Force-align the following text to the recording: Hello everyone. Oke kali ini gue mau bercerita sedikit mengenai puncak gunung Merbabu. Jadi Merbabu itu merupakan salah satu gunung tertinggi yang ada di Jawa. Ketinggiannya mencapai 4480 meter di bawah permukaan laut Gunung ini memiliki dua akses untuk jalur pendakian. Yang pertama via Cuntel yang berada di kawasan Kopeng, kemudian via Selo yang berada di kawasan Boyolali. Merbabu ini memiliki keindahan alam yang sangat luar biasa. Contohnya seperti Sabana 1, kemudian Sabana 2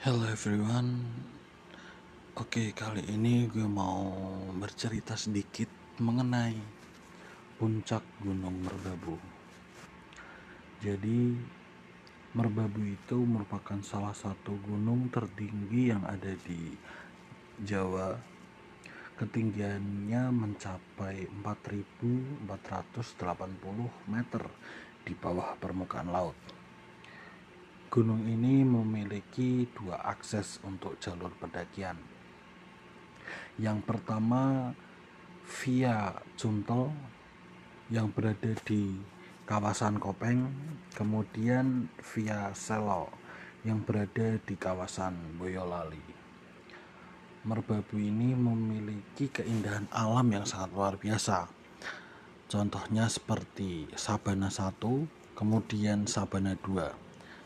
Hello 0.00 0.24
everyone. 0.24 0.96
Oke 2.32 2.72
kali 2.72 3.04
ini 3.12 3.44
gue 3.52 3.68
mau 3.68 4.08
bercerita 4.56 5.12
sedikit 5.12 5.68
mengenai 6.00 6.56
puncak 7.60 8.00
gunung 8.24 8.64
Merbabu. 8.64 9.20
Jadi 10.80 11.36
Merbabu 12.32 12.80
itu 12.80 13.20
merupakan 13.28 13.76
salah 13.84 14.16
satu 14.16 14.56
gunung 14.64 15.12
tertinggi 15.12 15.92
yang 15.92 16.08
ada 16.08 16.32
di 16.48 16.72
Jawa. 17.60 18.16
Ketinggiannya 19.20 20.32
mencapai 20.32 21.28
4480 21.44 22.48
meter 24.08 24.42
di 25.04 25.12
bawah 25.12 25.60
permukaan 25.60 26.08
laut 26.08 26.59
Gunung 27.90 28.22
ini 28.22 28.62
memiliki 28.62 29.66
dua 29.74 29.98
akses 30.14 30.62
untuk 30.62 31.02
jalur 31.02 31.34
pendakian. 31.42 31.98
Yang 33.58 33.82
pertama 33.82 34.70
via 35.58 36.14
Cuntel 36.38 36.94
yang 37.90 38.14
berada 38.14 38.54
di 38.62 38.94
kawasan 39.42 39.98
Kopeng, 39.98 40.46
kemudian 40.94 41.90
via 42.14 42.54
Selo 42.54 43.10
yang 43.66 43.82
berada 43.82 44.38
di 44.38 44.54
kawasan 44.54 45.34
Boyolali. 45.34 46.06
Merbabu 47.42 47.98
ini 47.98 48.38
memiliki 48.38 49.26
keindahan 49.34 49.90
alam 49.90 50.30
yang 50.30 50.46
sangat 50.46 50.70
luar 50.78 50.94
biasa. 50.94 51.50
Contohnya 52.46 53.10
seperti 53.10 53.90
Sabana 53.98 54.46
1, 54.46 54.78
kemudian 55.34 56.06
Sabana 56.06 56.54
2 56.54 57.09